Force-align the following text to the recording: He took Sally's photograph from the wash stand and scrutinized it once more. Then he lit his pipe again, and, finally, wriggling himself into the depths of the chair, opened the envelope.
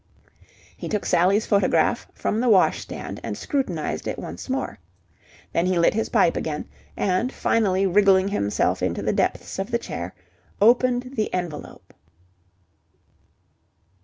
He 0.75 0.89
took 0.89 1.05
Sally's 1.05 1.45
photograph 1.45 2.07
from 2.15 2.39
the 2.39 2.49
wash 2.49 2.79
stand 2.79 3.19
and 3.21 3.37
scrutinized 3.37 4.07
it 4.07 4.17
once 4.17 4.49
more. 4.49 4.79
Then 5.53 5.67
he 5.67 5.77
lit 5.77 5.93
his 5.93 6.09
pipe 6.09 6.35
again, 6.35 6.67
and, 6.97 7.31
finally, 7.31 7.85
wriggling 7.85 8.29
himself 8.29 8.81
into 8.81 9.03
the 9.03 9.13
depths 9.13 9.59
of 9.59 9.69
the 9.69 9.77
chair, 9.77 10.15
opened 10.59 11.11
the 11.17 11.31
envelope. 11.31 11.93